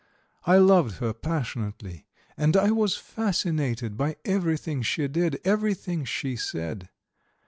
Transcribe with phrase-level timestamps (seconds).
[0.47, 6.89] I loved her passionately, and I was fascinated by everything she did, everything she said.